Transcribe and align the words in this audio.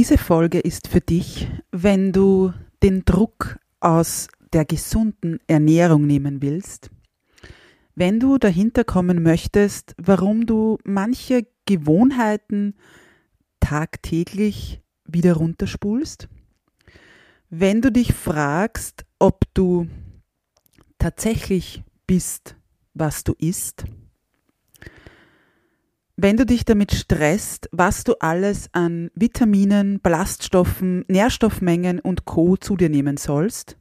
Diese 0.00 0.16
Folge 0.16 0.60
ist 0.60 0.88
für 0.88 1.02
dich, 1.02 1.46
wenn 1.72 2.10
du 2.10 2.54
den 2.82 3.04
Druck 3.04 3.58
aus 3.80 4.28
der 4.50 4.64
gesunden 4.64 5.40
Ernährung 5.46 6.06
nehmen 6.06 6.40
willst, 6.40 6.88
wenn 7.96 8.18
du 8.18 8.38
dahinter 8.38 8.84
kommen 8.84 9.22
möchtest, 9.22 9.94
warum 9.98 10.46
du 10.46 10.78
manche 10.84 11.46
Gewohnheiten 11.66 12.76
tagtäglich 13.60 14.80
wieder 15.04 15.34
runterspulst, 15.34 16.30
wenn 17.50 17.82
du 17.82 17.92
dich 17.92 18.14
fragst, 18.14 19.04
ob 19.18 19.42
du 19.52 19.86
tatsächlich 20.96 21.84
bist, 22.06 22.56
was 22.94 23.22
du 23.22 23.34
isst, 23.34 23.84
wenn 26.22 26.36
du 26.36 26.44
dich 26.44 26.66
damit 26.66 26.92
stresst, 26.92 27.68
was 27.72 28.04
du 28.04 28.14
alles 28.20 28.68
an 28.72 29.10
Vitaminen, 29.14 30.00
Ballaststoffen, 30.00 31.04
Nährstoffmengen 31.08 31.98
und 31.98 32.26
Co 32.26 32.56
zu 32.56 32.76
dir 32.76 32.90
nehmen 32.90 33.16
sollst. 33.16 33.78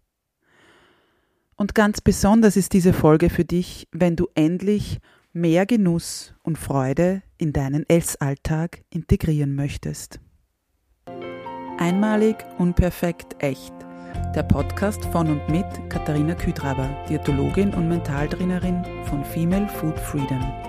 Und 1.55 1.75
ganz 1.75 1.99
besonders 1.99 2.55
ist 2.55 2.71
diese 2.71 2.93
Folge 2.93 3.29
für 3.29 3.43
dich, 3.43 3.89
wenn 3.91 4.15
du 4.15 4.27
endlich 4.35 4.99
mehr 5.33 5.65
Genuss 5.65 6.33
und 6.41 6.57
Freude 6.57 7.23
in 7.37 7.51
deinen 7.51 7.83
Essalltag 7.89 8.83
integrieren 8.89 9.55
möchtest. 9.55 10.21
Einmalig, 11.77 12.37
unperfekt, 12.57 13.35
echt. 13.39 13.73
Der 14.33 14.43
Podcast 14.43 15.03
von 15.05 15.27
und 15.27 15.49
mit 15.49 15.65
Katharina 15.89 16.35
Küdraber, 16.35 16.89
Diätologin 17.09 17.73
und 17.73 17.89
Mentaltrainerin 17.89 18.85
von 19.05 19.25
Female 19.25 19.67
Food 19.67 19.99
Freedom. 19.99 20.68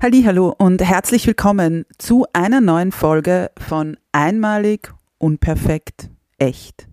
Hallo 0.00 0.54
und 0.56 0.80
herzlich 0.80 1.26
willkommen 1.26 1.84
zu 1.98 2.24
einer 2.32 2.60
neuen 2.60 2.92
Folge 2.92 3.50
von 3.58 3.96
Einmalig, 4.12 4.94
unperfekt, 5.18 6.08
echt. 6.38 6.86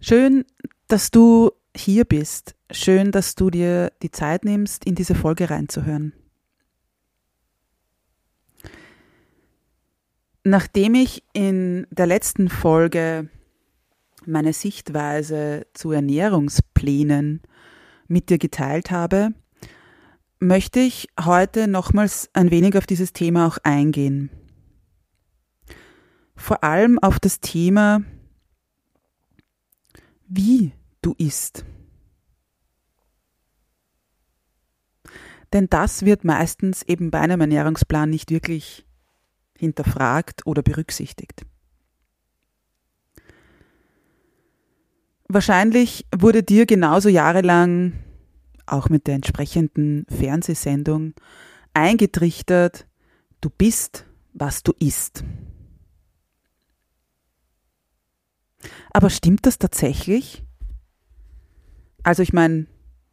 Schön, 0.00 0.44
dass 0.86 1.10
du 1.10 1.50
hier 1.76 2.04
bist. 2.04 2.54
Schön, 2.70 3.10
dass 3.10 3.34
du 3.34 3.50
dir 3.50 3.90
die 4.00 4.12
Zeit 4.12 4.44
nimmst, 4.44 4.84
in 4.84 4.94
diese 4.94 5.16
Folge 5.16 5.50
reinzuhören. 5.50 6.12
Nachdem 10.44 10.94
ich 10.94 11.24
in 11.32 11.88
der 11.90 12.06
letzten 12.06 12.48
Folge 12.48 13.28
meine 14.24 14.52
Sichtweise 14.52 15.66
zu 15.74 15.90
Ernährungsplänen 15.90 17.42
mit 18.06 18.30
dir 18.30 18.38
geteilt 18.38 18.92
habe, 18.92 19.34
möchte 20.42 20.80
ich 20.80 21.08
heute 21.24 21.68
nochmals 21.68 22.28
ein 22.32 22.50
wenig 22.50 22.76
auf 22.76 22.84
dieses 22.84 23.12
Thema 23.12 23.46
auch 23.46 23.58
eingehen. 23.62 24.28
Vor 26.34 26.64
allem 26.64 26.98
auf 26.98 27.20
das 27.20 27.38
Thema, 27.40 28.02
wie 30.26 30.72
du 31.00 31.14
isst. 31.16 31.64
Denn 35.52 35.68
das 35.68 36.04
wird 36.04 36.24
meistens 36.24 36.82
eben 36.82 37.10
bei 37.12 37.20
einem 37.20 37.40
Ernährungsplan 37.40 38.10
nicht 38.10 38.30
wirklich 38.30 38.84
hinterfragt 39.56 40.44
oder 40.44 40.62
berücksichtigt. 40.62 41.46
Wahrscheinlich 45.28 46.06
wurde 46.14 46.42
dir 46.42 46.66
genauso 46.66 47.08
jahrelang 47.08 47.92
auch 48.66 48.88
mit 48.88 49.06
der 49.06 49.14
entsprechenden 49.14 50.06
Fernsehsendung, 50.08 51.14
eingetrichtert, 51.74 52.86
du 53.40 53.50
bist, 53.50 54.06
was 54.32 54.62
du 54.62 54.72
isst. 54.78 55.24
Aber 58.92 59.10
stimmt 59.10 59.46
das 59.46 59.58
tatsächlich? 59.58 60.44
Also 62.02 62.22
ich 62.22 62.32
meine, 62.32 62.66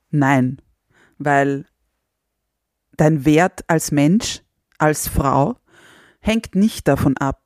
nein, 0.09 0.61
weil 1.17 1.65
dein 2.97 3.25
Wert 3.25 3.63
als 3.67 3.91
Mensch, 3.91 4.41
als 4.77 5.07
Frau, 5.07 5.57
hängt 6.19 6.55
nicht 6.55 6.87
davon 6.87 7.17
ab, 7.17 7.43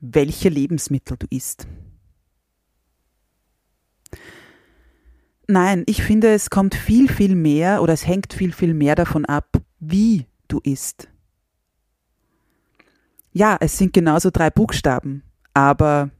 welche 0.00 0.48
Lebensmittel 0.48 1.16
du 1.16 1.26
isst. 1.30 1.66
Nein, 5.46 5.84
ich 5.86 6.02
finde, 6.02 6.32
es 6.32 6.48
kommt 6.48 6.74
viel, 6.74 7.08
viel 7.08 7.34
mehr 7.34 7.82
oder 7.82 7.92
es 7.92 8.06
hängt 8.06 8.32
viel, 8.32 8.52
viel 8.52 8.72
mehr 8.72 8.94
davon 8.94 9.24
ab, 9.26 9.48
wie 9.78 10.26
du 10.48 10.60
isst. 10.60 11.08
Ja, 13.32 13.56
es 13.60 13.76
sind 13.76 13.92
genauso 13.92 14.30
drei 14.30 14.48
Buchstaben, 14.50 15.22
aber 15.52 16.10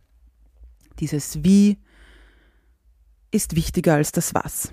dieses 0.99 1.43
Wie 1.43 1.79
ist 3.31 3.57
wichtiger 3.57 3.95
als 3.95 4.13
das 4.13 4.34
Was. 4.34 4.73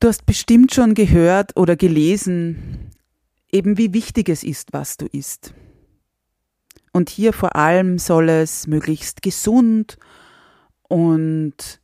Du 0.00 0.08
hast 0.08 0.26
bestimmt 0.26 0.74
schon 0.74 0.94
gehört 0.94 1.56
oder 1.56 1.76
gelesen, 1.76 2.90
eben 3.50 3.78
wie 3.78 3.94
wichtig 3.94 4.28
es 4.28 4.42
ist, 4.42 4.72
was 4.72 4.96
du 4.96 5.06
isst. 5.06 5.54
Und 6.94 7.10
hier 7.10 7.32
vor 7.32 7.56
allem 7.56 7.98
soll 7.98 8.28
es 8.28 8.68
möglichst 8.68 9.20
gesund 9.20 9.98
und 10.84 11.80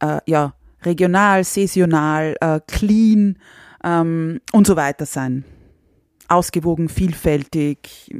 äh, 0.00 0.20
ja, 0.26 0.54
regional, 0.82 1.44
saisonal, 1.44 2.36
äh, 2.42 2.60
clean 2.66 3.38
ähm, 3.82 4.42
und 4.52 4.66
so 4.66 4.76
weiter 4.76 5.06
sein. 5.06 5.46
Ausgewogen, 6.28 6.90
vielfältig. 6.90 8.14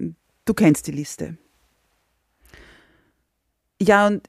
Du 0.46 0.54
kennst 0.54 0.86
die 0.86 0.92
Liste. 0.92 1.36
Ja, 3.78 4.06
und 4.06 4.26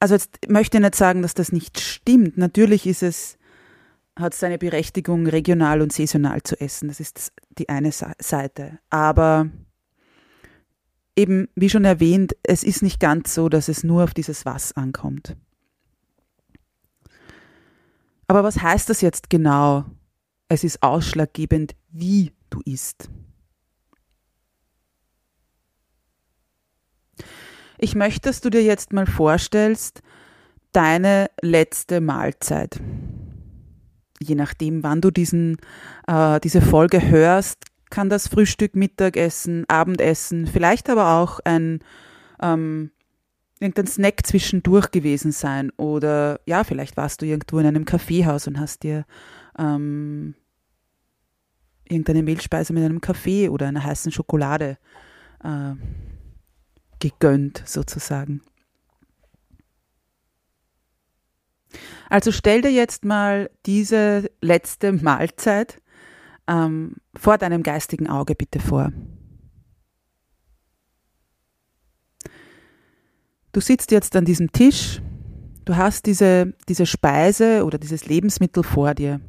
also 0.00 0.14
jetzt 0.14 0.48
möchte 0.48 0.78
ich 0.78 0.82
nicht 0.82 0.96
sagen, 0.96 1.22
dass 1.22 1.34
das 1.34 1.52
nicht 1.52 1.78
stimmt. 1.78 2.36
Natürlich 2.36 2.88
ist 2.88 3.04
es, 3.04 3.38
hat 4.18 4.34
es 4.34 4.40
seine 4.40 4.58
Berechtigung, 4.58 5.28
regional 5.28 5.82
und 5.82 5.92
saisonal 5.92 6.42
zu 6.42 6.60
essen. 6.60 6.88
Das 6.88 6.98
ist 6.98 7.32
die 7.58 7.68
eine 7.68 7.92
Seite. 7.92 8.80
Aber 8.90 9.48
eben, 11.16 11.48
wie 11.54 11.70
schon 11.70 11.84
erwähnt, 11.84 12.36
es 12.42 12.62
ist 12.62 12.82
nicht 12.82 13.00
ganz 13.00 13.34
so, 13.34 13.48
dass 13.48 13.68
es 13.68 13.82
nur 13.82 14.04
auf 14.04 14.14
dieses 14.14 14.44
Was 14.44 14.76
ankommt. 14.76 15.36
Aber 18.28 18.44
was 18.44 18.60
heißt 18.60 18.90
das 18.90 19.00
jetzt 19.00 19.30
genau? 19.30 19.84
Es 20.48 20.64
ist 20.64 20.82
ausschlaggebend, 20.82 21.74
wie 21.90 22.32
du 22.50 22.60
isst. 22.64 23.08
Ich 27.78 27.94
möchte, 27.94 28.28
dass 28.28 28.40
du 28.40 28.50
dir 28.50 28.62
jetzt 28.62 28.92
mal 28.92 29.06
vorstellst, 29.06 30.02
deine 30.72 31.30
letzte 31.40 32.00
Mahlzeit. 32.00 32.80
Je 34.18 34.34
nachdem, 34.34 34.82
wann 34.82 35.00
du 35.00 35.10
diesen, 35.10 35.58
äh, 36.06 36.40
diese 36.40 36.62
Folge 36.62 37.06
hörst, 37.06 37.64
kann 37.90 38.08
das 38.08 38.28
Frühstück, 38.28 38.74
Mittagessen, 38.74 39.64
Abendessen, 39.68 40.46
vielleicht 40.46 40.90
aber 40.90 41.14
auch 41.14 41.40
ein 41.44 41.80
ähm, 42.40 42.90
irgendein 43.60 43.86
Snack 43.86 44.26
zwischendurch 44.26 44.90
gewesen 44.90 45.32
sein. 45.32 45.70
Oder 45.76 46.40
ja, 46.46 46.64
vielleicht 46.64 46.96
warst 46.96 47.22
du 47.22 47.26
irgendwo 47.26 47.58
in 47.58 47.66
einem 47.66 47.84
Kaffeehaus 47.84 48.46
und 48.46 48.60
hast 48.60 48.82
dir 48.82 49.04
ähm, 49.58 50.34
irgendeine 51.88 52.22
Mehlspeise 52.22 52.72
mit 52.72 52.84
einem 52.84 53.00
Kaffee 53.00 53.48
oder 53.48 53.66
einer 53.66 53.84
heißen 53.84 54.12
Schokolade 54.12 54.78
äh, 55.42 55.72
gegönnt 56.98 57.62
sozusagen. 57.64 58.42
Also 62.08 62.32
stell 62.32 62.62
dir 62.62 62.70
jetzt 62.70 63.04
mal 63.04 63.50
diese 63.66 64.30
letzte 64.40 64.92
Mahlzeit 64.92 65.80
ähm, 66.48 66.96
vor 67.14 67.38
deinem 67.38 67.62
geistigen 67.62 68.08
Auge 68.08 68.34
bitte 68.34 68.60
vor. 68.60 68.92
Du 73.52 73.60
sitzt 73.60 73.90
jetzt 73.90 74.14
an 74.16 74.26
diesem 74.26 74.52
Tisch, 74.52 75.00
du 75.64 75.76
hast 75.76 76.06
diese, 76.06 76.54
diese 76.68 76.84
Speise 76.84 77.64
oder 77.64 77.78
dieses 77.78 78.06
Lebensmittel 78.06 78.62
vor 78.62 78.94
dir. 78.94 79.20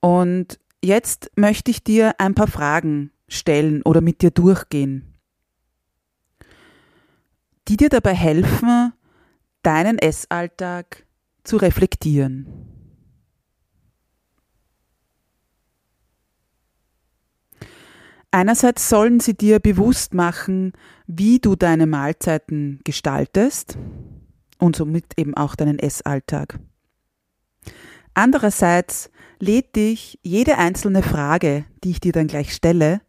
Und 0.00 0.60
jetzt 0.82 1.30
möchte 1.34 1.70
ich 1.70 1.82
dir 1.82 2.14
ein 2.18 2.34
paar 2.34 2.46
Fragen 2.46 3.10
stellen 3.26 3.82
oder 3.82 4.00
mit 4.00 4.22
dir 4.22 4.30
durchgehen, 4.30 5.14
die 7.68 7.76
dir 7.76 7.88
dabei 7.88 8.14
helfen, 8.14 8.92
deinen 9.62 9.98
Essalltag 9.98 11.06
zu 11.42 11.56
reflektieren. 11.56 12.73
Einerseits 18.34 18.88
sollen 18.88 19.20
sie 19.20 19.34
dir 19.34 19.60
bewusst 19.60 20.12
machen, 20.12 20.72
wie 21.06 21.38
du 21.38 21.54
deine 21.54 21.86
Mahlzeiten 21.86 22.80
gestaltest 22.82 23.78
und 24.58 24.74
somit 24.74 25.16
eben 25.16 25.36
auch 25.36 25.54
deinen 25.54 25.78
Essalltag. 25.78 26.58
Andererseits 28.12 29.08
lädt 29.38 29.76
dich 29.76 30.18
jede 30.24 30.58
einzelne 30.58 31.04
Frage, 31.04 31.64
die 31.84 31.92
ich 31.92 32.00
dir 32.00 32.10
dann 32.10 32.26
gleich 32.26 32.52
stelle, 32.52 33.02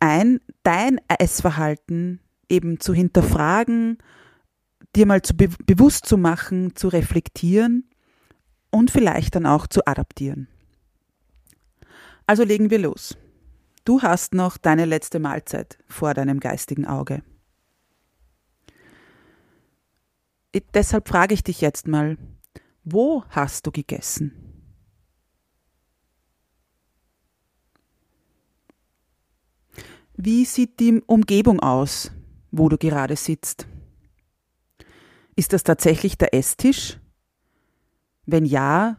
ein, 0.00 0.40
dein 0.62 0.98
Essverhalten 1.08 2.20
eben 2.48 2.80
zu 2.80 2.94
hinterfragen, 2.94 3.98
dir 4.94 5.04
mal 5.04 5.20
zu 5.20 5.36
be 5.36 5.50
bewusst 5.66 6.06
zu 6.06 6.16
machen, 6.16 6.76
zu 6.76 6.88
reflektieren 6.88 7.90
und 8.70 8.90
vielleicht 8.90 9.34
dann 9.34 9.44
auch 9.44 9.66
zu 9.66 9.86
adaptieren. 9.86 10.48
Also 12.26 12.42
legen 12.42 12.70
wir 12.70 12.78
los. 12.78 13.18
Du 13.86 14.02
hast 14.02 14.34
noch 14.34 14.58
deine 14.58 14.84
letzte 14.84 15.20
Mahlzeit 15.20 15.78
vor 15.86 16.12
deinem 16.12 16.40
geistigen 16.40 16.86
Auge. 16.86 17.22
Deshalb 20.74 21.06
frage 21.06 21.34
ich 21.34 21.44
dich 21.44 21.60
jetzt 21.60 21.86
mal, 21.86 22.18
wo 22.82 23.22
hast 23.28 23.64
du 23.64 23.70
gegessen? 23.70 24.32
Wie 30.16 30.44
sieht 30.44 30.80
die 30.80 31.00
Umgebung 31.06 31.60
aus, 31.60 32.10
wo 32.50 32.68
du 32.68 32.78
gerade 32.78 33.14
sitzt? 33.14 33.68
Ist 35.36 35.52
das 35.52 35.62
tatsächlich 35.62 36.18
der 36.18 36.34
Esstisch? 36.34 36.98
Wenn 38.24 38.46
ja, 38.46 38.98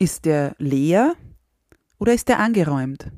ist 0.00 0.24
der 0.24 0.56
leer 0.58 1.14
oder 2.00 2.14
ist 2.14 2.28
er 2.28 2.40
angeräumt? 2.40 3.12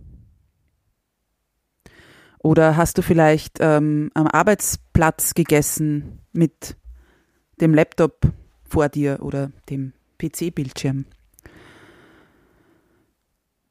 Oder 2.43 2.77
hast 2.77 2.97
du 2.97 3.03
vielleicht 3.03 3.59
ähm, 3.61 4.11
am 4.15 4.27
Arbeitsplatz 4.27 5.35
gegessen 5.35 6.21
mit 6.33 6.77
dem 7.61 7.75
Laptop 7.75 8.33
vor 8.63 8.89
dir 8.89 9.19
oder 9.21 9.53
dem 9.69 9.93
PC-Bildschirm? 10.19 11.05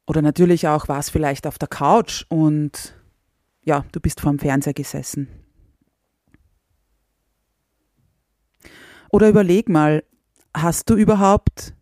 Oder 0.06 0.22
natürlich 0.22 0.68
auch 0.68 0.88
war 0.88 1.00
es 1.00 1.10
vielleicht 1.10 1.48
auf 1.48 1.58
der 1.58 1.68
Couch 1.68 2.26
und 2.30 2.96
ja, 3.64 3.86
du 3.92 4.00
bist 4.00 4.22
vorm 4.22 4.38
Fernseher 4.38 4.74
gesessen. 4.74 5.28
Oder 9.12 9.30
überleg 9.30 9.68
mal, 9.68 10.04
hast 10.56 10.90
du 10.92 10.96
überhaupt 10.96 11.74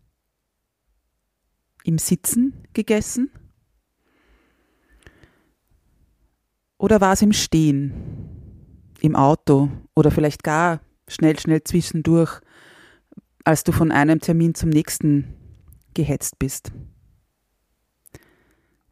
im 1.84 1.98
Sitzen 1.98 2.66
gegessen? 2.72 3.30
Oder 6.78 7.00
war 7.00 7.12
es 7.12 7.22
im 7.22 7.32
Stehen, 7.32 7.92
im 9.00 9.16
Auto 9.16 9.68
oder 9.94 10.12
vielleicht 10.12 10.44
gar 10.44 10.80
schnell, 11.08 11.38
schnell 11.38 11.62
zwischendurch, 11.64 12.40
als 13.44 13.64
du 13.64 13.72
von 13.72 13.90
einem 13.90 14.20
Termin 14.20 14.54
zum 14.54 14.70
nächsten 14.70 15.34
gehetzt 15.94 16.38
bist? 16.38 16.72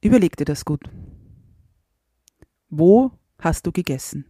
Überleg 0.01 0.37
dir 0.37 0.45
das 0.45 0.65
gut. 0.65 0.83
Wo 2.69 3.13
hast 3.39 3.67
du 3.67 3.73
gegessen? 3.73 4.25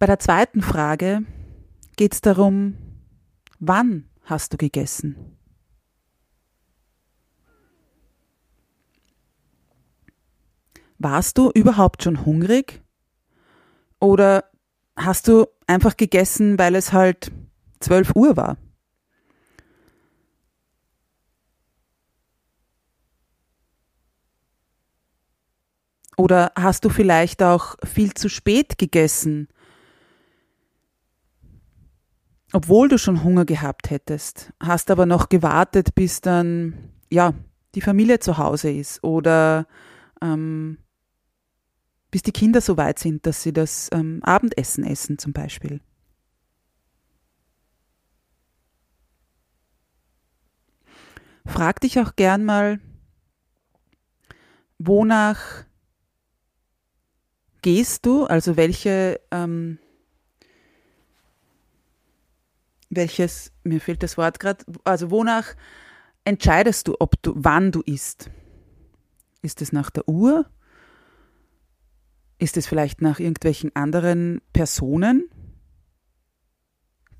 Bei 0.00 0.06
der 0.06 0.18
zweiten 0.18 0.62
Frage 0.62 1.24
geht 1.96 2.14
es 2.14 2.20
darum, 2.20 2.76
wann 3.58 4.08
hast 4.22 4.52
du 4.52 4.56
gegessen? 4.56 5.37
Warst 10.98 11.38
du 11.38 11.50
überhaupt 11.50 12.02
schon 12.02 12.24
hungrig? 12.24 12.82
Oder 14.00 14.44
hast 14.96 15.28
du 15.28 15.46
einfach 15.66 15.96
gegessen, 15.96 16.58
weil 16.58 16.74
es 16.74 16.92
halt 16.92 17.30
12 17.80 18.12
Uhr 18.14 18.36
war? 18.36 18.56
Oder 26.16 26.50
hast 26.56 26.84
du 26.84 26.88
vielleicht 26.88 27.44
auch 27.44 27.76
viel 27.84 28.12
zu 28.12 28.28
spät 28.28 28.76
gegessen, 28.76 29.46
obwohl 32.52 32.88
du 32.88 32.98
schon 32.98 33.22
Hunger 33.22 33.44
gehabt 33.44 33.90
hättest, 33.90 34.52
hast 34.58 34.90
aber 34.90 35.06
noch 35.06 35.28
gewartet, 35.28 35.94
bis 35.94 36.20
dann 36.20 36.90
ja 37.08 37.34
die 37.76 37.82
Familie 37.82 38.18
zu 38.18 38.36
Hause 38.38 38.72
ist 38.72 39.04
oder 39.04 39.68
ähm, 40.20 40.78
bis 42.10 42.22
die 42.22 42.32
Kinder 42.32 42.60
so 42.60 42.76
weit 42.76 42.98
sind, 42.98 43.26
dass 43.26 43.42
sie 43.42 43.52
das 43.52 43.88
ähm, 43.92 44.20
Abendessen 44.22 44.84
essen 44.84 45.18
zum 45.18 45.32
Beispiel. 45.32 45.80
Frag 51.46 51.80
dich 51.80 51.98
auch 51.98 52.14
gern 52.14 52.44
mal, 52.44 52.78
wonach 54.78 55.64
gehst 57.62 58.06
du, 58.06 58.24
also 58.24 58.56
welche, 58.56 59.20
ähm, 59.30 59.78
welches, 62.90 63.52
mir 63.64 63.80
fehlt 63.80 64.02
das 64.02 64.16
Wort 64.18 64.40
gerade, 64.40 64.64
also 64.84 65.10
wonach 65.10 65.54
entscheidest 66.24 66.86
du, 66.88 66.96
ob 67.00 67.20
du, 67.22 67.32
wann 67.36 67.72
du 67.72 67.80
isst? 67.80 68.30
Ist 69.40 69.62
es 69.62 69.72
nach 69.72 69.90
der 69.90 70.08
Uhr 70.08 70.50
ist 72.38 72.56
es 72.56 72.66
vielleicht 72.66 73.02
nach 73.02 73.18
irgendwelchen 73.18 73.74
anderen 73.74 74.40
Personen? 74.52 75.28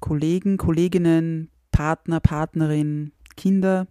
Kollegen, 0.00 0.56
Kolleginnen, 0.56 1.50
Partner, 1.72 2.20
Partnerin, 2.20 3.12
Kinder? 3.36 3.88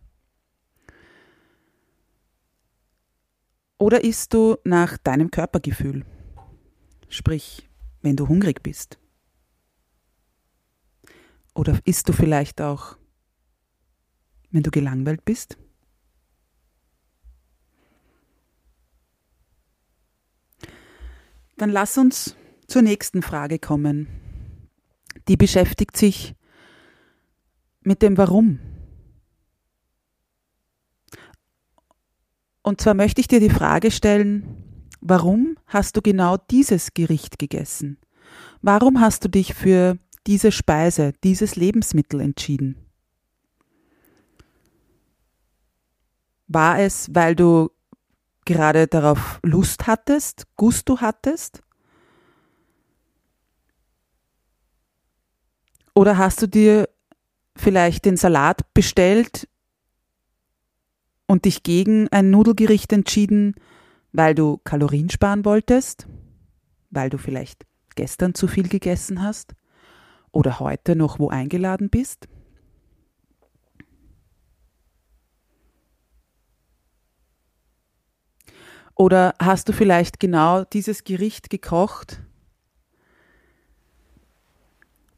Oder 3.77 4.03
isst 4.03 4.34
du 4.34 4.57
nach 4.63 4.98
deinem 4.98 5.29
Körpergefühl? 5.29 6.05
Sprich, 7.10 7.69
wenn 8.01 8.15
du 8.15 8.27
hungrig 8.27 8.63
bist. 8.63 8.98
Oder 11.53 11.79
isst 11.86 12.07
du 12.10 12.13
vielleicht 12.13 12.62
auch, 12.62 12.98
wenn 14.51 14.63
du 14.63 14.72
gelangweilt 14.72 15.25
bist? 15.25 15.57
Dann 21.58 21.72
lass 21.72 21.98
uns 21.98 22.36
zur 22.68 22.84
nächsten 22.84 23.24
Frage 23.24 23.60
kommen. 23.60 24.08
Die 25.28 25.38
beschäftigt 25.38 25.98
sich 25.98 26.36
mit 27.82 28.02
dem 28.02 28.18
Warum. 28.18 28.60
Und 32.62 32.82
zwar 32.82 32.94
möchte 32.94 33.22
ich 33.22 33.28
dir 33.28 33.40
die 33.40 33.50
Frage 33.50 33.92
stellen, 33.92 34.88
warum 35.02 35.58
hast 35.66 35.98
du 35.98 36.02
genau 36.02 36.38
dieses 36.38 36.94
Gericht 36.94 37.40
gegessen? 37.40 37.98
Warum 38.62 39.00
hast 39.00 39.24
du 39.24 39.30
dich 39.30 39.54
für 39.54 39.98
diese 40.28 40.52
Speise, 40.52 41.14
dieses 41.24 41.56
Lebensmittel 41.56 42.20
entschieden? 42.20 42.78
War 46.48 46.80
es, 46.80 47.14
weil 47.16 47.36
du 47.36 47.72
gerade 48.48 48.88
darauf 48.88 49.39
Lust 49.44 49.86
hattest, 49.86 50.48
Gusto 50.56 51.01
hattest? 51.01 51.62
Oder 55.94 56.18
hast 56.18 56.42
du 56.42 56.48
dir 56.48 56.89
vielleicht 57.56 58.06
den 58.06 58.18
Salat 58.18 58.74
bestellt 58.74 59.48
und 61.27 61.46
dich 61.46 61.62
gegen 61.62 62.08
ein 62.10 62.32
Nudelgericht 62.32 62.92
entschieden, 62.92 63.54
Weil 64.13 64.34
du 64.34 64.58
Kalorien 64.63 65.10
sparen 65.10 65.46
wolltest? 65.46 66.08
Weil 66.89 67.10
du 67.10 67.18
vielleicht 67.18 67.68
gestern 67.96 68.34
zu 68.34 68.48
viel 68.48 68.68
gegessen 68.68 69.22
hast? 69.22 69.54
Oder 70.32 70.60
heute 70.60 70.96
noch 70.96 71.20
wo 71.20 71.30
eingeladen 71.30 71.89
bist? 71.89 72.27
Oder 78.98 79.36
hast 79.38 79.70
du 79.70 79.74
vielleicht 79.74 80.20
genau 80.20 80.63
dieses 80.63 81.04
Gericht 81.04 81.51
gekocht, 81.51 82.20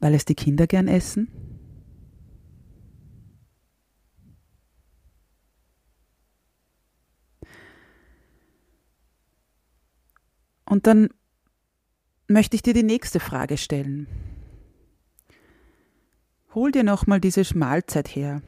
weil 0.01 0.13
es 0.13 0.25
die 0.25 0.35
Kinder 0.35 0.67
gern 0.67 0.89
essen? 0.89 1.29
Und 10.65 10.85
dann 10.85 11.09
möchte 12.27 12.57
ich 12.57 12.61
dir 12.61 12.73
die 12.73 12.83
nächste 12.83 13.21
Frage 13.21 13.57
stellen. 13.57 14.07
Hol 16.53 16.73
dir 16.73 16.83
nochmal 16.83 17.21
diese 17.21 17.43
Mahlzeit 17.55 18.09
her, 18.09 18.41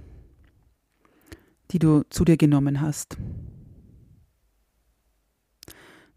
die 1.71 1.79
du 1.79 2.03
zu 2.09 2.25
dir 2.25 2.35
genommen 2.35 2.81
hast. 2.81 3.17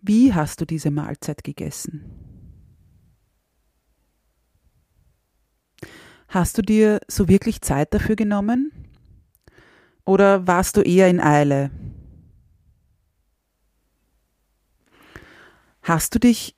Wie 0.07 0.35
hast 0.35 0.61
du 0.61 0.67
diese 0.67 0.91
Mahlzeit 0.91 1.45
gegessen? 1.45 2.05
Hast 6.29 6.59
du 6.59 6.63
dir 6.63 7.01
so 7.09 7.27
wirklich 7.27 7.63
Zeit 7.63 7.95
dafür 7.95 8.15
genommen? 8.15 8.71
Oder 10.05 10.47
warst 10.47 10.77
du 10.77 10.83
eher 10.83 11.09
in 11.09 11.21
Eile? 11.21 11.71
Hast 15.81 16.15
du 16.15 16.19
dich 16.19 16.55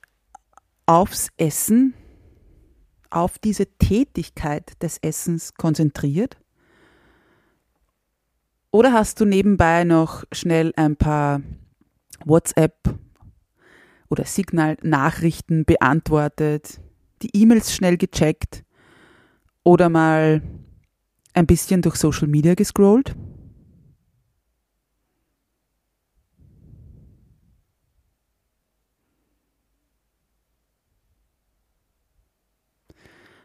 aufs 0.86 1.28
Essen, 1.36 1.94
auf 3.10 3.38
diese 3.38 3.66
Tätigkeit 3.78 4.82
des 4.82 4.98
Essens 4.98 5.54
konzentriert? 5.54 6.36
Oder 8.72 8.92
hast 8.92 9.20
du 9.20 9.24
nebenbei 9.24 9.84
noch 9.84 10.24
schnell 10.32 10.72
ein 10.74 10.96
paar 10.96 11.42
WhatsApp 12.24 13.05
oder 14.08 14.25
Signal-Nachrichten 14.25 15.64
beantwortet, 15.64 16.80
die 17.22 17.30
E-Mails 17.34 17.75
schnell 17.75 17.96
gecheckt 17.96 18.64
oder 19.64 19.88
mal 19.88 20.42
ein 21.34 21.46
bisschen 21.46 21.82
durch 21.82 21.96
Social 21.96 22.28
Media 22.28 22.54
gescrollt? 22.54 23.16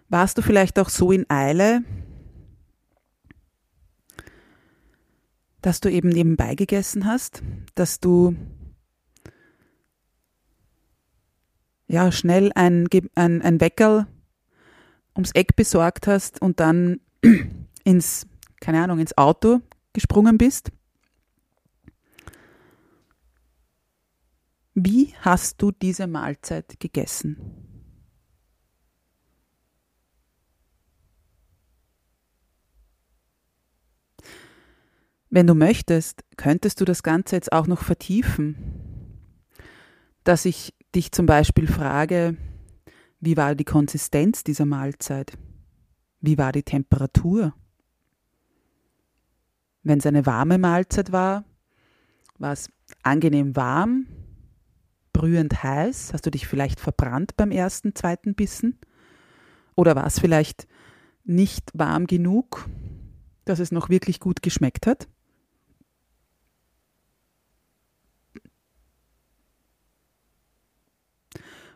Warst 0.09 0.37
du 0.37 0.41
vielleicht 0.41 0.77
auch 0.77 0.89
so 0.89 1.13
in 1.13 1.29
Eile, 1.29 1.83
dass 5.61 5.79
du 5.79 5.89
eben 5.89 6.09
nebenbei 6.09 6.55
gegessen 6.55 7.05
hast, 7.05 7.41
dass 7.75 7.99
du 8.01 8.35
ja, 11.91 12.09
schnell 12.11 12.51
ein, 12.55 12.87
ein, 13.15 13.41
ein 13.41 13.59
Weckerl 13.59 14.07
ums 15.13 15.31
Eck 15.33 15.57
besorgt 15.57 16.07
hast 16.07 16.41
und 16.41 16.61
dann 16.61 17.01
ins, 17.83 18.25
keine 18.61 18.81
Ahnung, 18.81 18.99
ins 18.99 19.17
Auto 19.17 19.59
gesprungen 19.91 20.37
bist? 20.37 20.71
Wie 24.73 25.13
hast 25.19 25.61
du 25.61 25.71
diese 25.71 26.07
Mahlzeit 26.07 26.79
gegessen? 26.79 27.37
Wenn 35.29 35.47
du 35.47 35.55
möchtest, 35.55 36.23
könntest 36.37 36.79
du 36.79 36.85
das 36.85 37.03
Ganze 37.03 37.35
jetzt 37.35 37.51
auch 37.51 37.67
noch 37.67 37.83
vertiefen, 37.83 38.55
dass 40.23 40.45
ich 40.45 40.73
dich 40.95 41.11
zum 41.11 41.25
Beispiel 41.25 41.67
frage, 41.67 42.37
wie 43.19 43.37
war 43.37 43.55
die 43.55 43.65
Konsistenz 43.65 44.43
dieser 44.43 44.65
Mahlzeit? 44.65 45.37
Wie 46.19 46.37
war 46.37 46.51
die 46.51 46.63
Temperatur? 46.63 47.53
Wenn 49.83 49.99
es 49.99 50.05
eine 50.05 50.25
warme 50.25 50.57
Mahlzeit 50.57 51.11
war, 51.11 51.45
war 52.37 52.53
es 52.53 52.69
angenehm 53.03 53.55
warm, 53.55 54.07
brühend 55.13 55.63
heiß? 55.63 56.13
Hast 56.13 56.25
du 56.25 56.31
dich 56.31 56.47
vielleicht 56.47 56.79
verbrannt 56.79 57.35
beim 57.37 57.51
ersten, 57.51 57.95
zweiten 57.95 58.35
Bissen? 58.35 58.79
Oder 59.75 59.95
war 59.95 60.05
es 60.05 60.19
vielleicht 60.19 60.67
nicht 61.23 61.71
warm 61.73 62.07
genug, 62.07 62.67
dass 63.45 63.59
es 63.59 63.71
noch 63.71 63.89
wirklich 63.89 64.19
gut 64.19 64.41
geschmeckt 64.41 64.87
hat? 64.87 65.07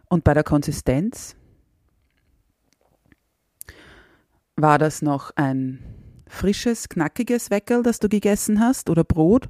Und 0.09 0.23
bei 0.23 0.33
der 0.33 0.43
Konsistenz 0.43 1.35
war 4.55 4.77
das 4.77 5.01
noch 5.01 5.31
ein 5.35 5.83
frisches, 6.27 6.89
knackiges 6.89 7.49
Weckerl, 7.49 7.83
das 7.83 7.99
du 7.99 8.09
gegessen 8.09 8.59
hast 8.59 8.89
oder 8.89 9.03
Brot? 9.03 9.49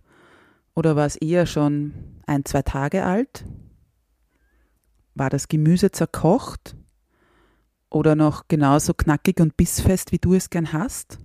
Oder 0.74 0.96
war 0.96 1.06
es 1.06 1.16
eher 1.16 1.46
schon 1.46 1.94
ein, 2.26 2.46
zwei 2.46 2.62
Tage 2.62 3.06
alt? 3.06 3.46
War 5.14 5.30
das 5.30 5.48
Gemüse 5.48 5.92
zerkocht? 5.92 6.76
Oder 7.90 8.16
noch 8.16 8.48
genauso 8.48 8.94
knackig 8.94 9.40
und 9.40 9.56
bissfest, 9.56 10.12
wie 10.12 10.18
du 10.18 10.34
es 10.34 10.50
gern 10.50 10.74
hast? 10.74 11.20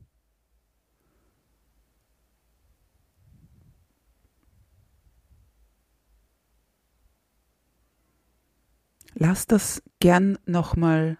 Lass 9.14 9.46
das 9.46 9.82
gern 10.00 10.38
nochmal 10.46 11.18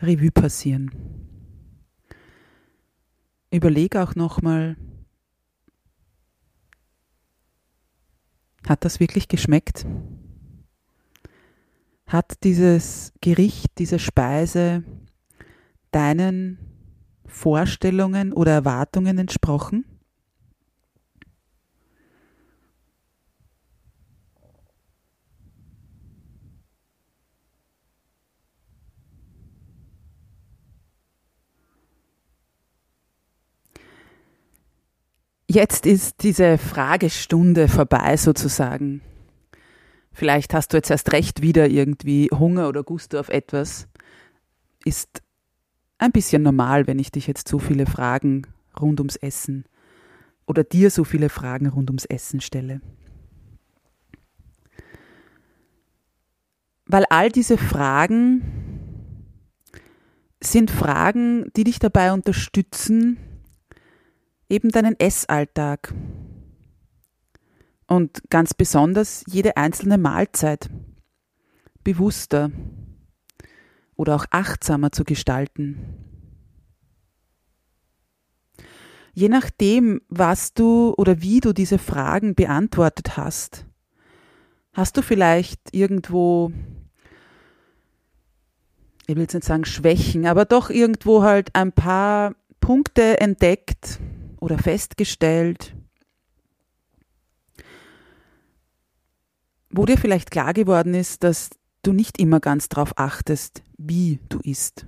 Revue 0.00 0.30
passieren. 0.30 0.90
Überleg 3.50 3.96
auch 3.96 4.14
nochmal, 4.14 4.76
hat 8.66 8.84
das 8.84 9.00
wirklich 9.00 9.28
geschmeckt? 9.28 9.86
Hat 12.06 12.42
dieses 12.44 13.12
Gericht, 13.20 13.78
diese 13.78 13.98
Speise 13.98 14.84
deinen 15.90 16.58
Vorstellungen 17.26 18.32
oder 18.32 18.52
Erwartungen 18.52 19.18
entsprochen? 19.18 19.84
Jetzt 35.52 35.84
ist 35.84 36.22
diese 36.22 36.58
Fragestunde 36.58 37.66
vorbei 37.66 38.16
sozusagen. 38.16 39.00
Vielleicht 40.12 40.54
hast 40.54 40.72
du 40.72 40.76
jetzt 40.76 40.92
erst 40.92 41.10
recht 41.10 41.42
wieder 41.42 41.68
irgendwie 41.68 42.28
Hunger 42.32 42.68
oder 42.68 42.84
Gusto 42.84 43.18
auf 43.18 43.30
etwas. 43.30 43.88
Ist 44.84 45.22
ein 45.98 46.12
bisschen 46.12 46.42
normal, 46.42 46.86
wenn 46.86 47.00
ich 47.00 47.10
dich 47.10 47.26
jetzt 47.26 47.48
so 47.48 47.58
viele 47.58 47.86
Fragen 47.86 48.46
rund 48.80 49.00
ums 49.00 49.16
Essen 49.16 49.64
oder 50.46 50.62
dir 50.62 50.88
so 50.88 51.02
viele 51.02 51.28
Fragen 51.28 51.66
rund 51.66 51.90
ums 51.90 52.04
Essen 52.04 52.40
stelle. 52.40 52.80
Weil 56.86 57.06
all 57.10 57.28
diese 57.28 57.58
Fragen 57.58 58.42
sind 60.40 60.70
Fragen, 60.70 61.50
die 61.56 61.64
dich 61.64 61.80
dabei 61.80 62.12
unterstützen, 62.12 63.18
eben 64.50 64.70
deinen 64.70 64.98
Essalltag 64.98 65.94
und 67.86 68.22
ganz 68.28 68.52
besonders 68.52 69.24
jede 69.26 69.56
einzelne 69.56 69.96
Mahlzeit 69.96 70.68
bewusster 71.82 72.50
oder 73.96 74.16
auch 74.16 74.26
achtsamer 74.30 74.92
zu 74.92 75.04
gestalten. 75.04 75.78
Je 79.12 79.28
nachdem, 79.28 80.00
was 80.08 80.54
du 80.54 80.94
oder 80.96 81.20
wie 81.20 81.40
du 81.40 81.52
diese 81.52 81.78
Fragen 81.78 82.34
beantwortet 82.34 83.16
hast, 83.16 83.66
hast 84.72 84.96
du 84.96 85.02
vielleicht 85.02 85.74
irgendwo, 85.74 86.52
ich 89.06 89.16
will 89.16 89.22
jetzt 89.22 89.34
nicht 89.34 89.46
sagen 89.46 89.64
Schwächen, 89.64 90.26
aber 90.26 90.44
doch 90.44 90.70
irgendwo 90.70 91.22
halt 91.22 91.54
ein 91.54 91.72
paar 91.72 92.34
Punkte 92.60 93.20
entdeckt, 93.20 94.00
oder 94.40 94.58
festgestellt, 94.58 95.76
wo 99.70 99.86
dir 99.86 99.98
vielleicht 99.98 100.30
klar 100.30 100.52
geworden 100.52 100.94
ist, 100.94 101.22
dass 101.22 101.50
du 101.82 101.92
nicht 101.92 102.18
immer 102.18 102.40
ganz 102.40 102.68
darauf 102.68 102.92
achtest, 102.96 103.62
wie 103.78 104.18
du 104.28 104.40
isst. 104.40 104.86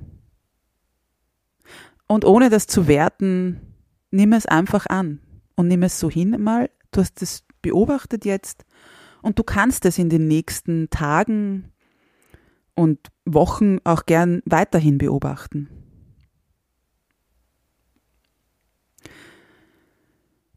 Und 2.07 2.25
ohne 2.25 2.51
das 2.51 2.67
zu 2.67 2.89
werten, 2.89 3.61
nimm 4.11 4.33
es 4.33 4.47
einfach 4.47 4.87
an 4.87 5.21
und 5.55 5.69
nimm 5.69 5.83
es 5.83 5.99
so 5.99 6.11
hin 6.11 6.37
mal, 6.43 6.69
du 6.91 7.01
hast 7.01 7.23
es 7.23 7.45
beobachtet 7.63 8.25
jetzt 8.25 8.65
und 9.23 9.39
du 9.39 9.45
kannst 9.45 9.87
es 9.87 9.99
in 9.99 10.11
den 10.11 10.29
nächsten 10.29 10.91
Tagen 10.91 11.73
und 12.75 12.99
Wochen 13.25 13.79
auch 13.85 14.05
gern 14.05 14.43
weiterhin 14.45 14.99
beobachten. 14.99 15.82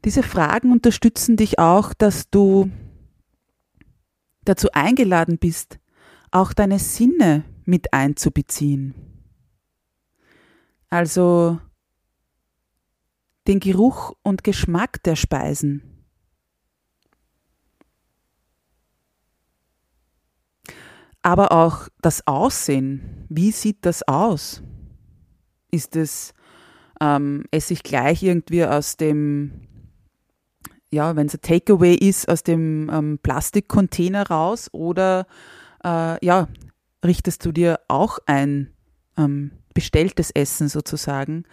Diese 0.06 0.22
Fragen 0.22 0.72
unterstützen 0.72 1.36
dich 1.36 1.58
auch, 1.58 1.96
dass 1.96 2.30
du 2.30 2.70
dazu 4.44 4.70
eingeladen 4.72 5.40
bist, 5.40 5.80
auch 6.30 6.54
deine 6.54 6.78
Sinne 6.78 7.44
mit 7.66 7.92
einzubeziehen. 7.92 8.94
Also 10.92 11.60
den 13.48 13.60
Geruch 13.60 14.14
und 14.22 14.44
Geschmack 14.44 15.02
der 15.02 15.16
Speisen. 15.16 16.06
Aber 21.24 21.52
auch 21.52 21.90
das 22.02 22.28
Aussehen. 22.28 23.26
Wie 23.30 23.52
sieht 23.52 23.84
das 23.88 24.08
aus? 24.08 24.62
Ist 25.72 25.96
es, 25.96 26.36
ähm, 27.02 27.46
esse 27.50 27.74
ich 27.74 27.82
gleich 27.82 28.22
irgendwie 28.22 28.64
aus 28.64 28.98
dem 28.98 29.66
ja, 30.92 31.16
wenn 31.16 31.28
es 31.28 31.36
ein 31.36 31.42
Takeaway 31.42 31.96
ist, 31.96 32.30
aus 32.30 32.44
dem 32.44 32.90
ähm, 32.92 33.20
Plastikcontainer 33.22 34.28
raus 34.28 34.70
oder 34.72 35.28
äh, 35.84 36.24
ja, 36.26 36.48
richtest 37.04 37.46
du 37.46 37.52
dir 37.52 37.80
auch 37.88 38.20
ein 38.26 38.72
ähm, 39.18 39.52
bestelltes 39.74 40.32
Essen 40.32 40.70
sozusagen 40.70 41.46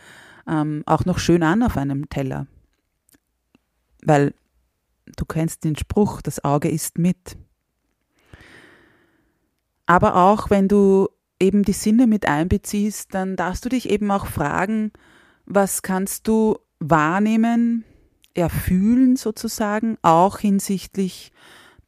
ähm, 0.48 0.82
auch 0.86 1.04
noch 1.04 1.18
schön 1.18 1.42
an 1.42 1.62
auf 1.62 1.76
einem 1.76 2.08
Teller. 2.08 2.46
Weil 4.04 4.34
du 5.16 5.24
kennst 5.24 5.64
den 5.64 5.76
Spruch, 5.76 6.22
das 6.22 6.44
Auge 6.44 6.68
isst 6.68 6.98
mit. 6.98 7.36
Aber 9.86 10.16
auch 10.16 10.50
wenn 10.50 10.68
du 10.68 11.08
eben 11.40 11.64
die 11.64 11.72
Sinne 11.72 12.06
mit 12.06 12.26
einbeziehst, 12.26 13.14
dann 13.14 13.36
darfst 13.36 13.64
du 13.64 13.68
dich 13.68 13.90
eben 13.90 14.10
auch 14.10 14.26
fragen, 14.26 14.92
was 15.44 15.82
kannst 15.82 16.28
du 16.28 16.58
wahrnehmen, 16.78 17.84
erfühlen 18.34 19.16
sozusagen, 19.16 19.98
auch 20.02 20.38
hinsichtlich 20.38 21.32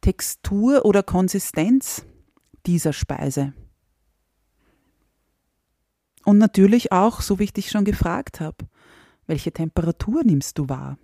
Textur 0.01 0.85
oder 0.85 1.03
Konsistenz 1.03 2.05
dieser 2.65 2.93
Speise. 2.93 3.53
Und 6.23 6.37
natürlich 6.37 6.91
auch, 6.91 7.21
so 7.21 7.39
wie 7.39 7.43
ich 7.45 7.53
dich 7.53 7.69
schon 7.69 7.85
gefragt 7.85 8.39
habe, 8.39 8.67
welche 9.27 9.51
Temperatur 9.51 10.23
nimmst 10.23 10.57
du 10.57 10.69
wahr? 10.69 10.97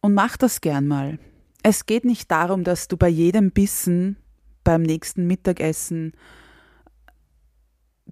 Und 0.00 0.14
mach 0.14 0.36
das 0.36 0.60
gern 0.60 0.86
mal. 0.86 1.18
Es 1.62 1.86
geht 1.86 2.04
nicht 2.04 2.30
darum, 2.30 2.62
dass 2.62 2.88
du 2.88 2.96
bei 2.96 3.08
jedem 3.08 3.50
Bissen 3.50 4.16
beim 4.62 4.82
nächsten 4.82 5.26
Mittagessen 5.26 6.12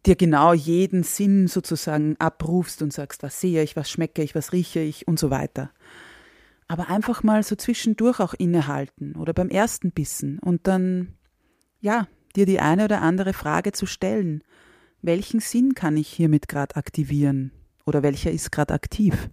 dir 0.07 0.17
genau 0.17 0.53
jeden 0.53 1.03
Sinn 1.03 1.47
sozusagen 1.49 2.17
abrufst 2.19 2.83
und 2.83 2.93
sagst, 2.93 3.23
was 3.23 3.41
sehe 3.41 3.63
ich, 3.63 3.77
was 3.77 3.91
schmecke 3.91 4.23
ich, 4.23 4.35
was 4.35 4.53
rieche 4.53 4.81
ich 4.81 5.07
und 5.07 5.19
so 5.19 5.31
weiter. 5.31 5.71
Aber 6.69 6.88
einfach 6.88 7.23
mal 7.23 7.43
so 7.43 7.55
zwischendurch 7.55 8.21
auch 8.21 8.35
innehalten 8.35 9.15
oder 9.17 9.33
beim 9.33 9.49
ersten 9.49 9.93
Bissen 9.93 10.38
und 10.38 10.67
dann, 10.67 11.15
ja, 11.81 12.09
dir 12.35 12.47
die 12.47 12.61
eine 12.61 12.85
oder 12.87 13.03
andere 13.03 13.33
Frage 13.33 13.73
zu 13.73 13.87
stellen. 13.87 14.43
Welchen 15.03 15.41
Sinn 15.41 15.75
kann 15.75 15.97
ich 15.97 16.09
hiermit 16.09 16.49
gerade 16.49 16.77
aktivieren 16.77 17.53
oder 17.85 18.03
welcher 18.03 18.31
ist 18.31 18.53
gerade 18.53 18.75
aktiv? 18.75 19.31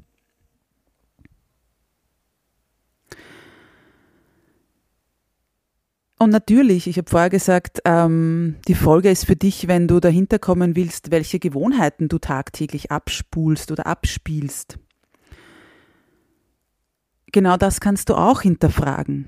Und 6.22 6.32
natürlich, 6.32 6.88
ich 6.88 6.98
habe 6.98 7.10
vorher 7.10 7.30
gesagt, 7.30 7.80
ähm, 7.86 8.58
die 8.68 8.76
Folge 8.76 9.10
ist 9.10 9.26
für 9.26 9.38
dich, 9.38 9.70
wenn 9.70 9.88
du 9.88 10.02
dahinter 10.02 10.38
kommen 10.38 10.76
willst, 10.76 11.12
welche 11.12 11.40
Gewohnheiten 11.40 12.10
du 12.10 12.20
tagtäglich 12.20 12.92
abspulst 12.92 13.72
oder 13.72 13.88
abspielst. 13.88 14.78
Genau 17.32 17.56
das 17.56 17.80
kannst 17.80 18.10
du 18.10 18.16
auch 18.16 18.42
hinterfragen. 18.42 19.28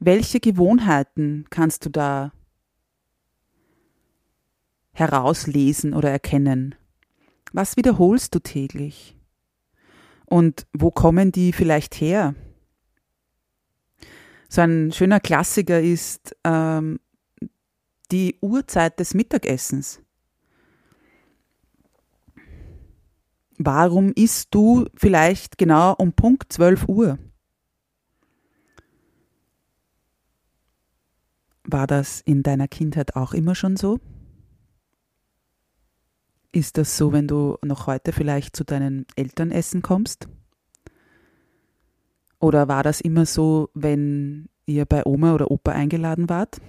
Welche 0.00 0.40
Gewohnheiten 0.40 1.44
kannst 1.50 1.84
du 1.84 1.90
da 1.90 2.32
herauslesen 4.92 5.92
oder 5.92 6.10
erkennen? 6.10 6.74
Was 7.52 7.76
wiederholst 7.76 8.34
du 8.34 8.38
täglich? 8.38 9.14
Und 10.24 10.66
wo 10.72 10.90
kommen 10.90 11.32
die 11.32 11.52
vielleicht 11.52 11.96
her? 11.96 12.34
So 14.54 14.60
ein 14.60 14.92
schöner 14.92 15.18
Klassiker 15.18 15.80
ist 15.80 16.36
ähm, 16.44 17.00
die 18.12 18.38
Uhrzeit 18.40 19.00
des 19.00 19.12
Mittagessens. 19.12 20.00
Warum 23.58 24.12
isst 24.12 24.54
du 24.54 24.86
vielleicht 24.94 25.58
genau 25.58 25.94
um 25.94 26.12
Punkt 26.12 26.52
12 26.52 26.88
Uhr? 26.88 27.18
War 31.64 31.88
das 31.88 32.20
in 32.20 32.44
deiner 32.44 32.68
Kindheit 32.68 33.16
auch 33.16 33.34
immer 33.34 33.56
schon 33.56 33.76
so? 33.76 33.98
Ist 36.52 36.78
das 36.78 36.96
so, 36.96 37.12
wenn 37.12 37.26
du 37.26 37.58
noch 37.64 37.88
heute 37.88 38.12
vielleicht 38.12 38.54
zu 38.54 38.62
deinen 38.62 39.04
Eltern 39.16 39.50
essen 39.50 39.82
kommst? 39.82 40.28
Oder 42.44 42.68
war 42.68 42.82
das 42.82 43.00
immer 43.00 43.24
so, 43.24 43.70
wenn 43.72 44.50
ihr 44.66 44.84
bei 44.84 45.06
Oma 45.06 45.32
oder 45.32 45.50
Opa 45.50 45.72
eingeladen 45.72 46.28
wart? 46.28 46.60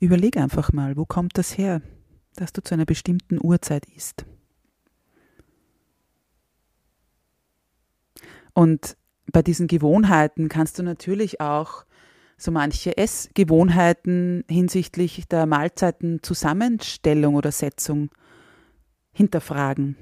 Überleg 0.00 0.36
einfach 0.36 0.72
mal, 0.72 0.96
wo 0.96 1.04
kommt 1.04 1.38
das 1.38 1.56
her, 1.56 1.82
dass 2.34 2.52
du 2.52 2.64
zu 2.64 2.74
einer 2.74 2.84
bestimmten 2.84 3.38
Uhrzeit 3.40 3.86
isst? 3.94 4.26
Und 8.54 8.96
bei 9.30 9.42
diesen 9.42 9.68
Gewohnheiten 9.68 10.48
kannst 10.48 10.80
du 10.80 10.82
natürlich 10.82 11.40
auch 11.40 11.84
so 12.36 12.50
manche 12.50 12.96
Essgewohnheiten 12.96 14.42
hinsichtlich 14.50 15.28
der 15.28 15.46
Mahlzeitenzusammenstellung 15.46 17.36
oder 17.36 17.52
Setzung 17.52 18.10
hinterfragen. 19.12 19.96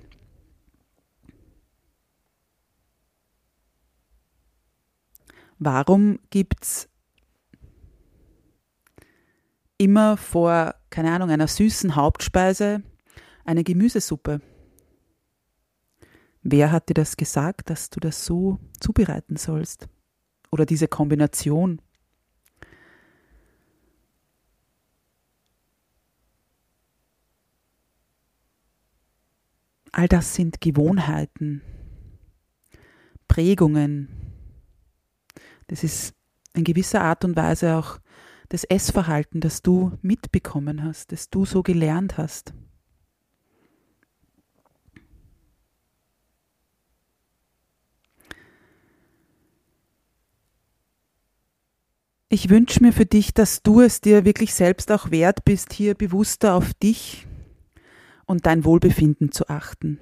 Warum 5.59 6.19
gibt 6.31 6.63
es 6.63 6.89
immer 9.79 10.17
vor, 10.17 10.75
keine 10.91 11.13
Ahnung, 11.13 11.31
einer 11.31 11.49
süßen 11.49 11.97
Hauptspeise 11.97 12.83
eine 13.45 13.65
Gemüsesuppe? 13.65 14.41
Wer 16.43 16.71
hat 16.73 16.89
dir 16.89 16.95
das 16.95 17.17
gesagt, 17.17 17.71
dass 17.71 17.91
du 17.91 18.01
das 18.01 18.25
so 18.25 18.59
zubereiten 18.81 19.37
sollst? 19.37 19.89
Oder 20.51 20.67
diese 20.67 20.89
Kombination? 20.89 21.81
All 29.93 30.09
das 30.09 30.35
sind 30.35 30.61
Gewohnheiten, 30.61 31.63
Prägungen, 33.29 34.36
das 35.69 35.85
ist 35.85 36.15
in 36.55 36.65
gewisser 36.65 37.03
Art 37.03 37.25
und 37.25 37.37
Weise 37.37 37.77
auch 37.77 37.99
das 38.49 38.65
Essverhalten, 38.65 39.41
das 39.41 39.63
du 39.63 39.99
mitbekommen 40.03 40.85
hast, 40.85 41.13
das 41.13 41.31
du 41.31 41.45
so 41.45 41.63
gelernt 41.63 42.17
hast. 42.17 42.55
Ich 52.29 52.51
wünsche 52.51 52.83
mir 52.83 52.93
für 52.93 53.07
dich, 53.07 53.35
dass 53.35 53.63
du 53.63 53.81
es 53.81 54.01
dir 54.01 54.25
wirklich 54.25 54.53
selbst 54.53 54.91
auch 54.91 55.11
wert 55.11 55.45
bist, 55.45 55.73
hier 55.73 55.95
bewusster 55.95 56.55
auf 56.55 56.75
dich 56.75 57.27
und 58.27 58.47
dein 58.47 58.65
Wohlbefinden 58.65 59.31
zu 59.31 59.49
achten. 59.49 60.01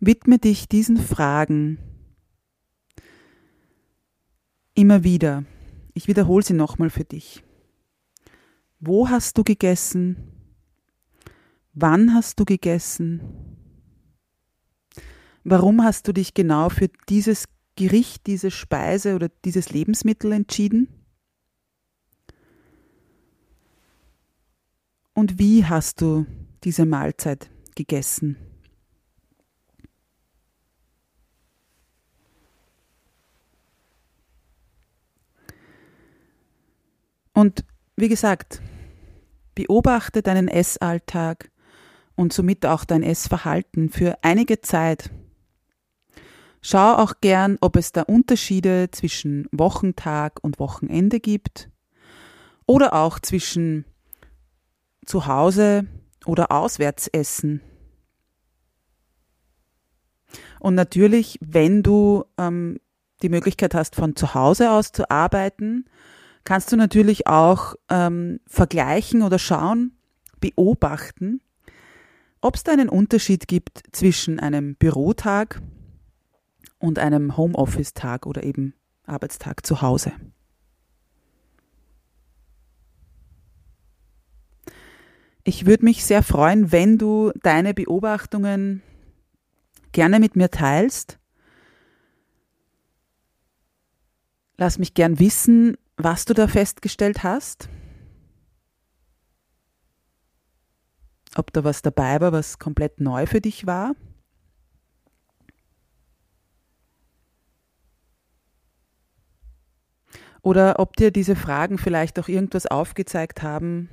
Widme 0.00 0.38
dich 0.38 0.68
diesen 0.68 0.96
Fragen 0.96 1.78
Immer 4.76 5.04
wieder. 5.04 5.44
Ich 5.94 6.06
wiederhole 6.06 6.44
sie 6.44 6.52
nochmal 6.52 6.90
für 6.90 7.04
dich. 7.04 7.42
Wo 8.78 9.08
hast 9.08 9.38
du 9.38 9.42
gegessen? 9.42 10.18
Wann 11.72 12.12
hast 12.12 12.38
du 12.38 12.44
gegessen? 12.44 13.22
Warum 15.44 15.82
hast 15.82 16.06
du 16.08 16.12
dich 16.12 16.34
genau 16.34 16.68
für 16.68 16.90
dieses 17.08 17.46
Gericht, 17.76 18.26
diese 18.26 18.50
Speise 18.50 19.14
oder 19.14 19.30
dieses 19.46 19.70
Lebensmittel 19.70 20.32
entschieden? 20.32 20.88
Und 25.14 25.38
wie 25.38 25.64
hast 25.64 26.02
du 26.02 26.26
diese 26.64 26.84
Mahlzeit 26.84 27.48
gegessen? 27.76 28.36
Und 37.36 37.66
wie 37.96 38.08
gesagt, 38.08 38.62
beobachte 39.54 40.22
deinen 40.22 40.48
Essalltag 40.48 41.50
und 42.14 42.32
somit 42.32 42.64
auch 42.64 42.86
dein 42.86 43.02
Essverhalten 43.02 43.90
für 43.90 44.16
einige 44.22 44.62
Zeit. 44.62 45.10
Schau 46.62 46.94
auch 46.94 47.20
gern, 47.20 47.58
ob 47.60 47.76
es 47.76 47.92
da 47.92 48.02
Unterschiede 48.04 48.88
zwischen 48.90 49.48
Wochentag 49.52 50.42
und 50.42 50.58
Wochenende 50.58 51.20
gibt 51.20 51.68
oder 52.64 52.94
auch 52.94 53.18
zwischen 53.18 53.84
zu 55.04 55.26
Hause 55.26 55.86
oder 56.24 56.50
auswärts 56.50 57.06
essen. 57.08 57.60
Und 60.58 60.74
natürlich, 60.74 61.38
wenn 61.42 61.82
du 61.82 62.24
ähm, 62.38 62.80
die 63.20 63.28
Möglichkeit 63.28 63.74
hast, 63.74 63.94
von 63.94 64.16
zu 64.16 64.32
Hause 64.32 64.70
aus 64.70 64.90
zu 64.90 65.10
arbeiten, 65.10 65.84
kannst 66.46 66.72
du 66.72 66.76
natürlich 66.76 67.26
auch 67.26 67.74
ähm, 67.90 68.40
vergleichen 68.46 69.22
oder 69.22 69.38
schauen, 69.38 69.92
beobachten, 70.40 71.42
ob 72.40 72.54
es 72.54 72.62
da 72.62 72.72
einen 72.72 72.88
Unterschied 72.88 73.48
gibt 73.48 73.82
zwischen 73.92 74.38
einem 74.38 74.76
Bürotag 74.76 75.60
und 76.78 76.98
einem 76.98 77.36
Homeoffice-Tag 77.36 78.26
oder 78.26 78.44
eben 78.44 78.74
Arbeitstag 79.04 79.66
zu 79.66 79.82
Hause. 79.82 80.12
Ich 85.42 85.66
würde 85.66 85.84
mich 85.84 86.04
sehr 86.04 86.22
freuen, 86.22 86.70
wenn 86.70 86.96
du 86.96 87.32
deine 87.42 87.74
Beobachtungen 87.74 88.82
gerne 89.92 90.20
mit 90.20 90.36
mir 90.36 90.50
teilst. 90.50 91.18
Lass 94.56 94.78
mich 94.78 94.94
gern 94.94 95.18
wissen, 95.18 95.76
was 95.96 96.24
du 96.24 96.34
da 96.34 96.46
festgestellt 96.46 97.22
hast. 97.22 97.68
Ob 101.34 101.52
da 101.52 101.64
was 101.64 101.82
dabei 101.82 102.20
war, 102.20 102.32
was 102.32 102.58
komplett 102.58 103.00
neu 103.00 103.26
für 103.26 103.40
dich 103.40 103.66
war. 103.66 103.94
Oder 110.42 110.78
ob 110.78 110.96
dir 110.96 111.10
diese 111.10 111.34
Fragen 111.34 111.76
vielleicht 111.76 112.18
auch 112.20 112.28
irgendwas 112.28 112.66
aufgezeigt 112.66 113.42
haben, 113.42 113.90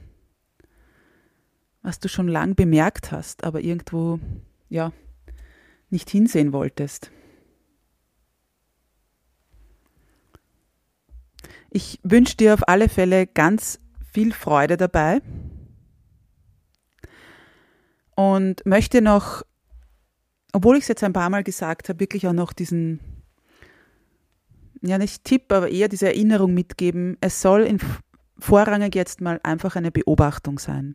was 1.81 1.99
du 1.99 2.07
schon 2.07 2.27
lang 2.27 2.55
bemerkt 2.55 3.11
hast, 3.11 3.43
aber 3.43 3.61
irgendwo, 3.61 4.19
ja, 4.69 4.93
nicht 5.89 6.09
hinsehen 6.09 6.53
wolltest. 6.53 7.11
Ich 11.75 11.99
wünsche 12.03 12.37
dir 12.37 12.53
auf 12.53 12.67
alle 12.67 12.87
Fälle 12.87 13.25
ganz 13.25 13.79
viel 14.11 14.31
Freude 14.31 14.77
dabei 14.77 15.23
und 18.15 18.63
möchte 18.63 19.01
noch, 19.01 19.41
obwohl 20.51 20.77
ich 20.77 20.83
es 20.83 20.87
jetzt 20.89 21.03
ein 21.03 21.13
paar 21.13 21.31
Mal 21.31 21.43
gesagt 21.43 21.89
habe, 21.89 21.99
wirklich 21.99 22.27
auch 22.27 22.33
noch 22.33 22.53
diesen, 22.53 22.99
ja 24.83 24.99
nicht 24.99 25.23
Tipp, 25.23 25.51
aber 25.51 25.67
eher 25.71 25.87
diese 25.87 26.05
Erinnerung 26.05 26.53
mitgeben. 26.53 27.17
Es 27.21 27.41
soll 27.41 27.63
in 27.63 27.79
vorrangig 28.37 28.93
jetzt 28.93 29.19
mal 29.19 29.39
einfach 29.41 29.75
eine 29.75 29.89
Beobachtung 29.91 30.59
sein. 30.59 30.93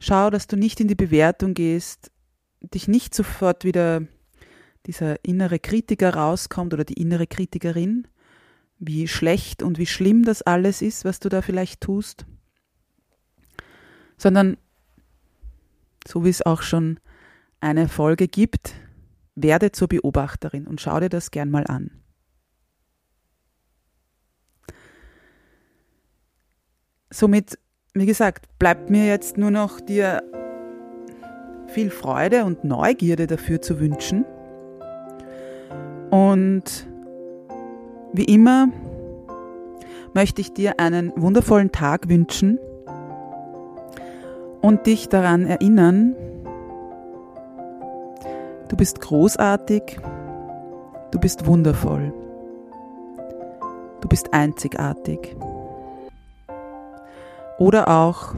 Schau, 0.00 0.28
dass 0.28 0.46
du 0.46 0.56
nicht 0.58 0.80
in 0.80 0.88
die 0.88 0.96
Bewertung 0.96 1.54
gehst, 1.54 2.10
dich 2.60 2.88
nicht 2.88 3.14
sofort 3.14 3.64
wieder 3.64 4.02
dieser 4.84 5.24
innere 5.24 5.58
Kritiker 5.58 6.12
rauskommt 6.12 6.74
oder 6.74 6.84
die 6.84 7.00
innere 7.00 7.26
Kritikerin, 7.26 8.06
wie 8.78 9.08
schlecht 9.08 9.62
und 9.62 9.78
wie 9.78 9.86
schlimm 9.86 10.24
das 10.24 10.42
alles 10.42 10.82
ist, 10.82 11.04
was 11.04 11.18
du 11.20 11.28
da 11.28 11.42
vielleicht 11.42 11.80
tust, 11.80 12.26
sondern 14.16 14.56
so 16.06 16.24
wie 16.24 16.30
es 16.30 16.44
auch 16.44 16.62
schon 16.62 17.00
eine 17.60 17.88
Folge 17.88 18.28
gibt, 18.28 18.74
werde 19.34 19.72
zur 19.72 19.88
Beobachterin 19.88 20.66
und 20.66 20.80
schau 20.80 21.00
dir 21.00 21.08
das 21.08 21.30
gern 21.30 21.50
mal 21.50 21.66
an. 21.66 21.90
Somit, 27.10 27.58
wie 27.94 28.06
gesagt, 28.06 28.46
bleibt 28.58 28.90
mir 28.90 29.06
jetzt 29.06 29.38
nur 29.38 29.50
noch 29.50 29.80
dir 29.80 30.22
viel 31.68 31.90
Freude 31.90 32.44
und 32.44 32.64
Neugierde 32.64 33.26
dafür 33.26 33.60
zu 33.60 33.80
wünschen. 33.80 34.24
Und 36.10 36.87
wie 38.12 38.24
immer 38.24 38.68
möchte 40.14 40.40
ich 40.40 40.52
dir 40.52 40.80
einen 40.80 41.12
wundervollen 41.16 41.72
Tag 41.72 42.08
wünschen 42.08 42.58
und 44.60 44.86
dich 44.86 45.08
daran 45.08 45.46
erinnern, 45.46 46.14
du 48.68 48.76
bist 48.76 49.00
großartig, 49.00 49.98
du 51.10 51.20
bist 51.20 51.46
wundervoll, 51.46 52.12
du 54.00 54.08
bist 54.08 54.32
einzigartig 54.32 55.36
oder 57.58 57.88
auch 57.88 58.34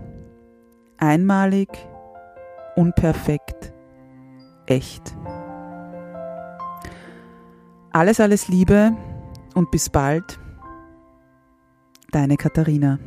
einmalig, 0.99 1.69
unperfekt, 2.77 3.73
echt. 4.67 5.15
Alles, 7.93 8.21
alles 8.21 8.49
Liebe 8.49 8.93
und 9.55 9.71
bis 9.71 9.89
bald, 9.91 10.39
deine 12.13 12.37
Katharina. 12.37 12.99